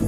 [0.00, 0.06] Kính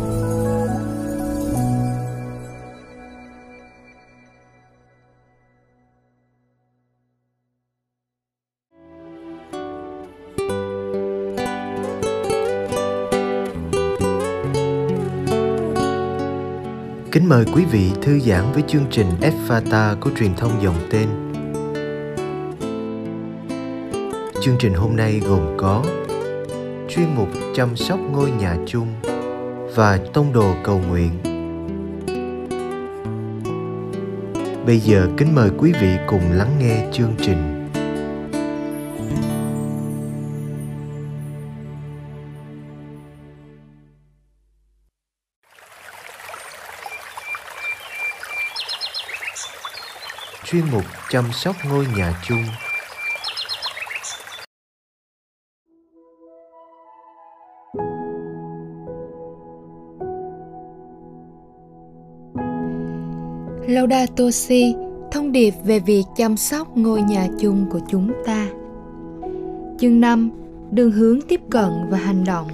[17.28, 19.06] mời quý vị thư giãn với chương trình
[19.48, 21.08] Fata của truyền thông dòng tên.
[24.42, 25.84] Chương trình hôm nay gồm có
[26.88, 28.88] chuyên mục chăm sóc ngôi nhà chung
[29.74, 31.10] và tông đồ cầu nguyện.
[34.66, 37.56] Bây giờ kính mời quý vị cùng lắng nghe chương trình.
[50.44, 52.44] chuyên mục chăm sóc ngôi nhà chung
[63.70, 64.74] Laudato Si,
[65.10, 68.48] thông điệp về việc chăm sóc ngôi nhà chung của chúng ta.
[69.78, 70.30] Chương 5,
[70.70, 72.46] đường hướng tiếp cận và hành động.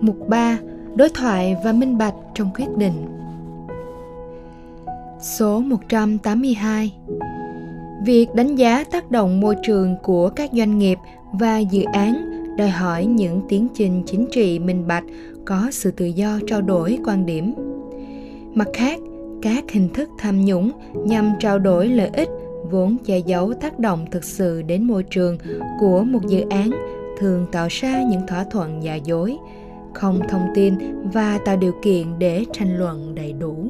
[0.00, 0.58] Mục 3,
[0.94, 3.06] đối thoại và minh bạch trong quyết định.
[5.20, 6.94] Số 182
[8.04, 10.98] Việc đánh giá tác động môi trường của các doanh nghiệp
[11.32, 12.14] và dự án
[12.56, 15.04] đòi hỏi những tiến trình chính trị minh bạch
[15.44, 17.54] có sự tự do trao đổi quan điểm.
[18.54, 19.00] Mặt khác,
[19.42, 22.28] các hình thức tham nhũng nhằm trao đổi lợi ích
[22.70, 25.38] vốn che giấu tác động thực sự đến môi trường
[25.80, 26.70] của một dự án
[27.18, 29.36] thường tạo ra những thỏa thuận giả dối,
[29.94, 30.74] không thông tin
[31.12, 33.66] và tạo điều kiện để tranh luận đầy đủ.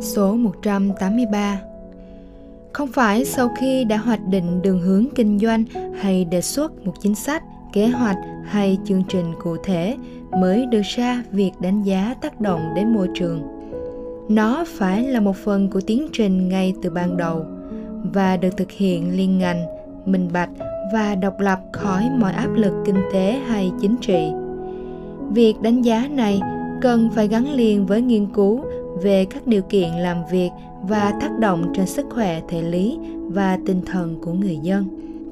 [0.00, 1.60] Số 183
[2.72, 5.64] Không phải sau khi đã hoạch định đường hướng kinh doanh
[6.00, 9.96] hay đề xuất một chính sách, kế hoạch hay chương trình cụ thể
[10.40, 13.42] mới đưa ra việc đánh giá tác động đến môi trường.
[14.28, 17.44] Nó phải là một phần của tiến trình ngay từ ban đầu
[18.12, 19.66] và được thực hiện liên ngành,
[20.06, 20.50] minh bạch
[20.92, 24.32] và độc lập khỏi mọi áp lực kinh tế hay chính trị.
[25.30, 26.40] Việc đánh giá này
[26.82, 28.60] cần phải gắn liền với nghiên cứu
[29.02, 30.50] về các điều kiện làm việc
[30.82, 34.84] và tác động trên sức khỏe thể lý và tinh thần của người dân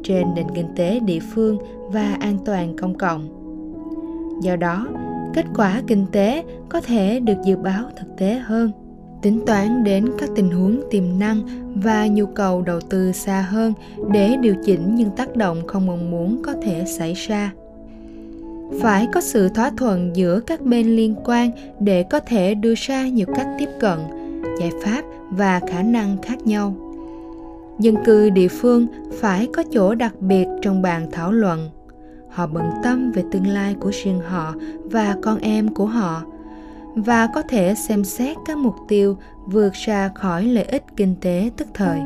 [0.03, 1.59] trên nền kinh tế địa phương
[1.93, 3.28] và an toàn công cộng.
[4.43, 4.88] Do đó,
[5.34, 8.72] kết quả kinh tế có thể được dự báo thực tế hơn,
[9.22, 11.41] tính toán đến các tình huống tiềm năng
[11.75, 13.72] và nhu cầu đầu tư xa hơn
[14.10, 17.53] để điều chỉnh những tác động không mong muốn có thể xảy ra.
[18.81, 21.50] Phải có sự thỏa thuận giữa các bên liên quan
[21.81, 23.99] để có thể đưa ra nhiều cách tiếp cận,
[24.60, 26.75] giải pháp và khả năng khác nhau.
[27.78, 28.87] Dân cư địa phương
[29.20, 31.70] phải có chỗ đặc biệt trong bàn thảo luận
[32.31, 36.22] họ bận tâm về tương lai của riêng họ và con em của họ
[36.94, 39.16] và có thể xem xét các mục tiêu
[39.47, 42.00] vượt ra khỏi lợi ích kinh tế tức thời.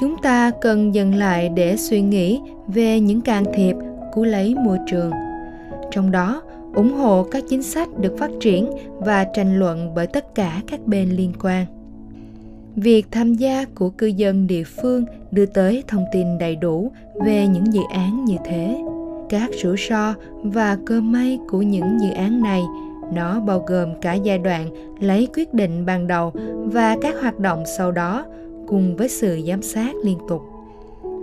[0.00, 3.76] Chúng ta cần dừng lại để suy nghĩ về những can thiệp
[4.12, 5.10] của lấy môi trường.
[5.90, 6.42] Trong đó,
[6.74, 10.86] ủng hộ các chính sách được phát triển và tranh luận bởi tất cả các
[10.86, 11.66] bên liên quan.
[12.76, 16.92] Việc tham gia của cư dân địa phương đưa tới thông tin đầy đủ
[17.24, 18.82] về những dự án như thế
[19.28, 22.62] các rủi ro và cơ may của những dự án này.
[23.12, 24.70] Nó bao gồm cả giai đoạn
[25.00, 26.32] lấy quyết định ban đầu
[26.64, 28.24] và các hoạt động sau đó,
[28.66, 30.42] cùng với sự giám sát liên tục.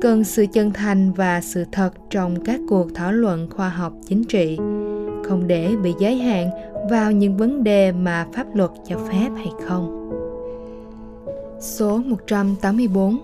[0.02, 4.24] Cần sự chân thành và sự thật trong các cuộc thảo luận khoa học chính
[4.24, 4.58] trị.
[5.24, 6.50] Không để bị giới hạn
[6.90, 10.10] vào những vấn đề mà pháp luật cho phép hay không.
[11.60, 13.18] Số 184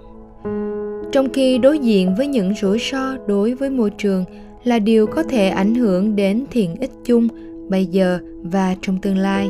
[1.11, 4.25] Trong khi đối diện với những rủi ro đối với môi trường
[4.69, 7.28] là điều có thể ảnh hưởng đến thiện ích chung
[7.69, 9.50] bây giờ và trong tương lai,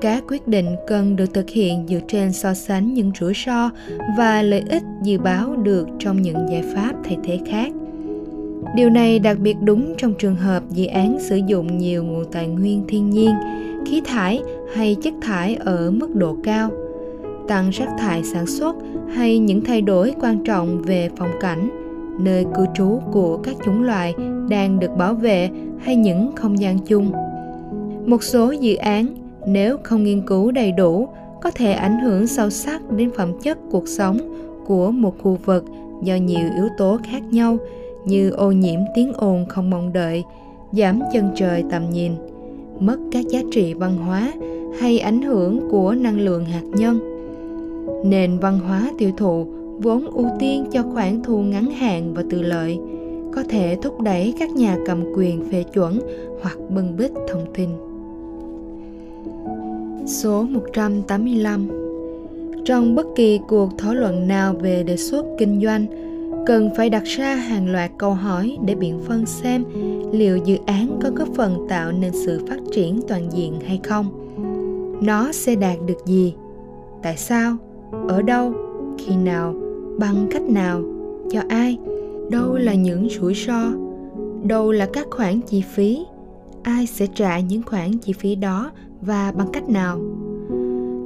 [0.00, 3.70] các quyết định cần được thực hiện dựa trên so sánh những rủi ro
[4.18, 7.72] và lợi ích dự báo được trong những giải pháp thay thế khác.
[8.74, 12.46] Điều này đặc biệt đúng trong trường hợp dự án sử dụng nhiều nguồn tài
[12.46, 13.34] nguyên thiên nhiên
[13.86, 14.42] khí thải
[14.74, 16.70] hay chất thải ở mức độ cao
[17.48, 18.76] tăng rác thải sản xuất
[19.14, 21.70] hay những thay đổi quan trọng về phong cảnh
[22.18, 24.14] nơi cư trú của các chủng loài
[24.48, 27.12] đang được bảo vệ hay những không gian chung.
[28.06, 29.06] Một số dự án,
[29.46, 31.08] nếu không nghiên cứu đầy đủ,
[31.42, 34.18] có thể ảnh hưởng sâu sắc đến phẩm chất cuộc sống
[34.66, 35.64] của một khu vực
[36.02, 37.56] do nhiều yếu tố khác nhau
[38.04, 40.24] như ô nhiễm tiếng ồn không mong đợi,
[40.72, 42.12] giảm chân trời tầm nhìn,
[42.80, 44.32] mất các giá trị văn hóa
[44.80, 46.98] hay ảnh hưởng của năng lượng hạt nhân.
[48.04, 49.46] Nền văn hóa tiêu thụ
[49.78, 52.78] vốn ưu tiên cho khoản thu ngắn hạn và từ lợi
[53.34, 56.00] có thể thúc đẩy các nhà cầm quyền phê chuẩn
[56.42, 57.68] hoặc bưng bít thông tin.
[60.06, 61.68] Số 185
[62.64, 65.86] Trong bất kỳ cuộc thảo luận nào về đề xuất kinh doanh,
[66.46, 69.64] cần phải đặt ra hàng loạt câu hỏi để biện phân xem
[70.12, 74.06] liệu dự án có góp phần tạo nên sự phát triển toàn diện hay không.
[75.02, 76.34] Nó sẽ đạt được gì?
[77.02, 77.56] Tại sao?
[78.08, 78.52] Ở đâu?
[78.98, 79.54] Khi nào?
[79.98, 80.82] Bằng cách nào?
[81.30, 81.78] Cho ai?
[82.30, 83.72] Đâu là những rủi ro?
[84.44, 86.04] Đâu là các khoản chi phí?
[86.62, 90.00] Ai sẽ trả những khoản chi phí đó và bằng cách nào?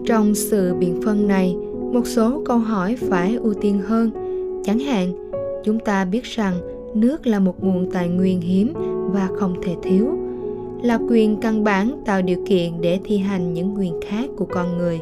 [0.07, 1.57] Trong sự biện phân này,
[1.93, 4.11] một số câu hỏi phải ưu tiên hơn.
[4.65, 5.31] Chẳng hạn,
[5.65, 6.55] chúng ta biết rằng
[6.95, 8.73] nước là một nguồn tài nguyên hiếm
[9.13, 10.07] và không thể thiếu
[10.83, 14.79] là quyền căn bản tạo điều kiện để thi hành những quyền khác của con
[14.79, 15.01] người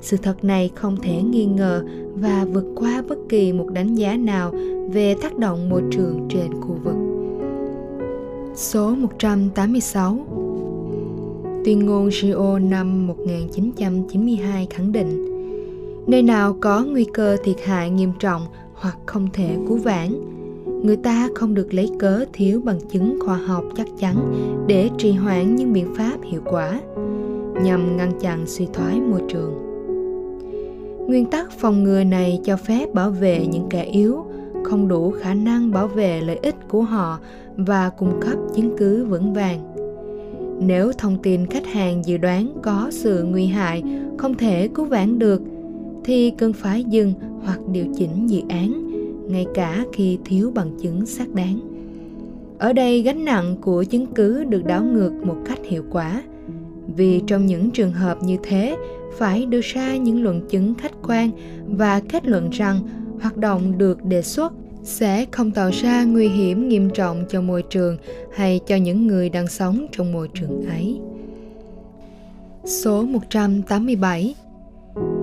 [0.00, 1.84] sự thật này không thể nghi ngờ
[2.14, 4.52] và vượt qua bất kỳ một đánh giá nào
[4.92, 6.96] về tác động môi trường trên khu vực.
[8.54, 10.26] Số 186
[11.64, 15.36] Tuyên ngôn Rio năm 1992 khẳng định,
[16.06, 18.42] Nơi nào có nguy cơ thiệt hại nghiêm trọng
[18.74, 20.14] hoặc không thể cứu vãn,
[20.82, 24.16] người ta không được lấy cớ thiếu bằng chứng khoa học chắc chắn
[24.66, 26.80] để trì hoãn những biện pháp hiệu quả
[27.62, 29.65] nhằm ngăn chặn suy thoái môi trường
[31.06, 34.24] nguyên tắc phòng ngừa này cho phép bảo vệ những kẻ yếu,
[34.64, 37.18] không đủ khả năng bảo vệ lợi ích của họ
[37.56, 39.60] và cung cấp chứng cứ vững vàng.
[40.60, 43.82] Nếu thông tin khách hàng dự đoán có sự nguy hại,
[44.18, 45.42] không thể cứu vãn được,
[46.04, 47.12] thì cần phải dừng
[47.44, 48.90] hoặc điều chỉnh dự án,
[49.28, 51.60] ngay cả khi thiếu bằng chứng xác đáng.
[52.58, 56.22] Ở đây gánh nặng của chứng cứ được đảo ngược một cách hiệu quả.
[56.96, 58.76] Vì trong những trường hợp như thế
[59.18, 61.30] phải đưa ra những luận chứng khách quan
[61.66, 62.80] và kết luận rằng
[63.20, 64.52] hoạt động được đề xuất
[64.82, 67.96] sẽ không tạo ra nguy hiểm nghiêm trọng cho môi trường
[68.34, 71.00] hay cho những người đang sống trong môi trường ấy.
[72.64, 74.34] Số 187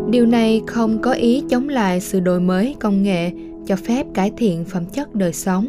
[0.09, 3.31] Điều này không có ý chống lại sự đổi mới công nghệ
[3.67, 5.67] cho phép cải thiện phẩm chất đời sống,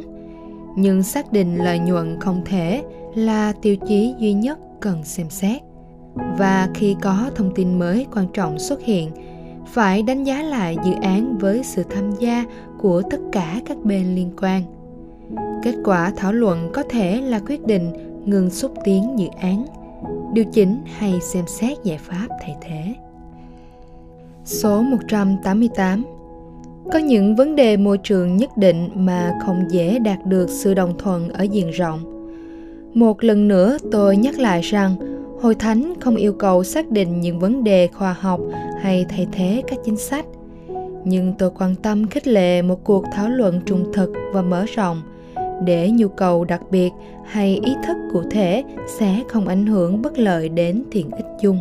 [0.76, 2.82] nhưng xác định lợi nhuận không thể
[3.14, 5.62] là tiêu chí duy nhất cần xem xét
[6.14, 9.10] và khi có thông tin mới quan trọng xuất hiện,
[9.66, 12.44] phải đánh giá lại dự án với sự tham gia
[12.78, 14.62] của tất cả các bên liên quan.
[15.62, 17.92] Kết quả thảo luận có thể là quyết định
[18.24, 19.66] ngừng xúc tiến dự án,
[20.32, 22.94] điều chỉnh hay xem xét giải pháp thay thế.
[24.44, 26.04] Số 188
[26.92, 30.98] có những vấn đề môi trường nhất định mà không dễ đạt được sự đồng
[30.98, 32.30] thuận ở diện rộng.
[32.94, 34.96] Một lần nữa tôi nhắc lại rằng
[35.44, 38.40] hội thánh không yêu cầu xác định những vấn đề khoa học
[38.80, 40.26] hay thay thế các chính sách.
[41.04, 45.02] Nhưng tôi quan tâm khích lệ một cuộc thảo luận trung thực và mở rộng,
[45.64, 46.90] để nhu cầu đặc biệt
[47.26, 48.64] hay ý thức cụ thể
[48.98, 51.58] sẽ không ảnh hưởng bất lợi đến thiện ích chung.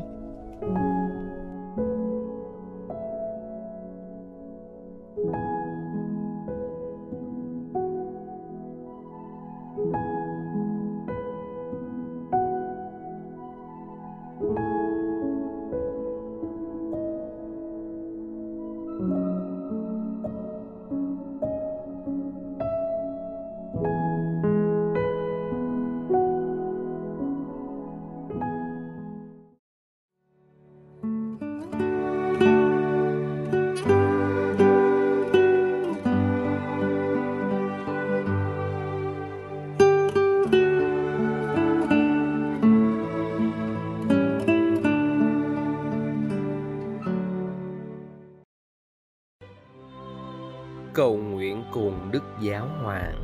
[51.04, 53.24] Cầu nguyện cùng Đức Giáo Hoàng.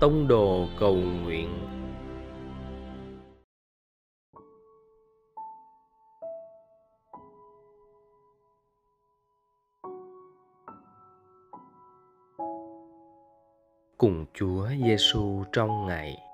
[0.00, 1.48] Tông đồ cầu nguyện
[13.98, 16.29] cùng Chúa Giêsu trong ngày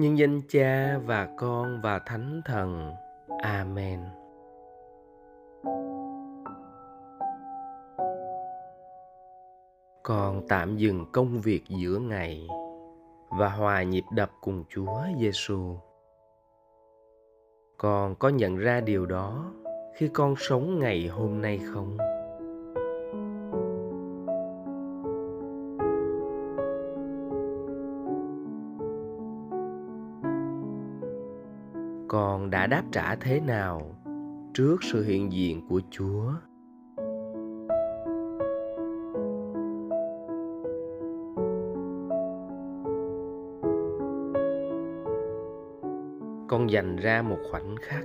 [0.00, 2.92] nhân danh cha và con và thánh thần
[3.42, 4.00] amen
[10.02, 12.48] con tạm dừng công việc giữa ngày
[13.38, 15.76] và hòa nhịp đập cùng Chúa Giêsu.
[17.78, 19.52] Con có nhận ra điều đó
[19.94, 21.96] khi con sống ngày hôm nay không?
[32.12, 33.82] con đã đáp trả thế nào
[34.54, 36.32] trước sự hiện diện của chúa?
[46.48, 48.04] Con dành ra một khoảnh khắc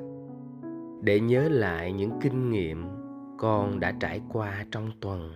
[1.02, 2.88] để nhớ lại những kinh nghiệm
[3.38, 5.32] con đã trải qua trong tuần.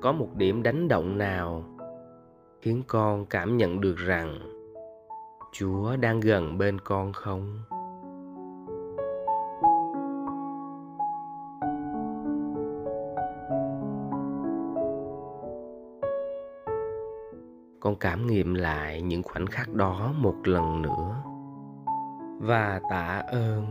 [0.00, 1.64] Có một điểm đánh động nào
[2.60, 4.38] khiến con cảm nhận được rằng
[5.52, 7.58] chúa đang gần bên con không?
[17.80, 21.22] Con cảm nghiệm lại những khoảnh khắc đó một lần nữa.
[22.40, 23.66] Và tạ ơn.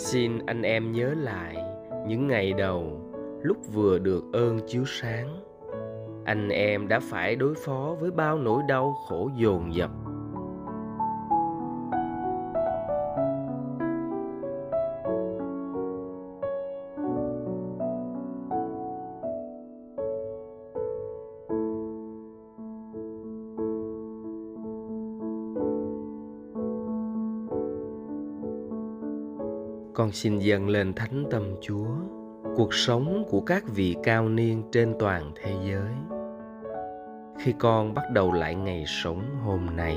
[0.00, 1.56] Xin anh em nhớ lại
[2.06, 3.00] những ngày đầu
[3.42, 5.40] lúc vừa được ơn chiếu sáng.
[6.24, 9.90] Anh em đã phải đối phó với bao nỗi đau khổ dồn dập.
[30.10, 31.86] Con xin dâng lên thánh tâm chúa,
[32.56, 35.92] cuộc sống của các vị cao niên trên toàn thế giới.
[37.38, 39.96] Khi con bắt đầu lại ngày sống hôm nay